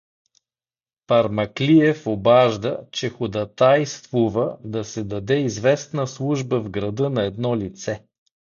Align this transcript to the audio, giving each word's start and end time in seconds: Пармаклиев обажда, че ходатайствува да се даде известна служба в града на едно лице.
Пармаклиев 1.07 1.99
обажда, 2.13 2.79
че 2.91 3.09
ходатайствува 3.09 4.57
да 4.63 4.83
се 4.83 5.03
даде 5.03 5.39
известна 5.39 6.07
служба 6.07 6.59
в 6.59 6.69
града 6.69 7.09
на 7.09 7.25
едно 7.25 7.57
лице. 7.57 8.03